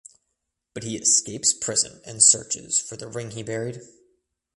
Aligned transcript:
But 0.73 0.81
he 0.81 0.97
escapes 0.97 1.53
prison 1.53 2.01
and 2.07 2.23
searches 2.23 2.79
for 2.79 2.97
the 2.97 3.07
ring 3.07 3.29
he 3.29 3.43
buried. 3.43 3.81